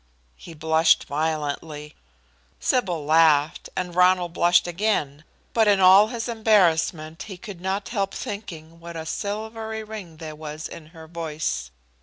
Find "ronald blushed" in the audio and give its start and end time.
3.93-4.65